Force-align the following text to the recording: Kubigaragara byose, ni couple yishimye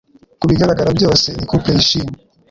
Kubigaragara 0.39 0.89
byose, 0.97 1.27
ni 1.37 1.45
couple 1.49 1.71
yishimye 1.75 2.13